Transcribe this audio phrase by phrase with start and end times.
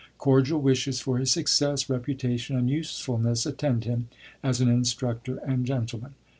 [0.17, 4.07] Cordial wishes for his success, reputation, and usefulness attend him,
[4.41, 6.15] as an instructor and gentleman.